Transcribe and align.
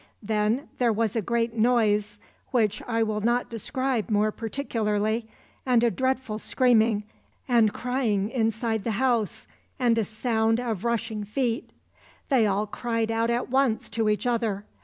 Then 0.23 0.67
there 0.79 0.91
was 0.91 1.15
a 1.15 1.21
great 1.21 1.53
noise 1.55 2.17
which 2.49 2.81
I 2.87 3.03
will 3.03 3.21
not 3.21 3.51
describe 3.51 4.09
more 4.09 4.31
particularly, 4.31 5.29
and 5.63 5.83
a 5.83 5.91
dreadful 5.91 6.39
screaming 6.39 7.03
and 7.47 7.71
crying 7.71 8.31
inside 8.31 8.83
the 8.83 8.93
house 8.97 9.45
and 9.77 9.95
a 9.99 10.03
sound 10.03 10.59
of 10.59 10.83
rushing 10.85 11.23
feet. 11.23 11.69
They 12.29 12.47
all 12.47 12.65
cried 12.65 13.11
out 13.11 13.29
at 13.29 13.49
once 13.51 13.91
to 13.91 14.09
each 14.09 14.25
other. 14.25 14.65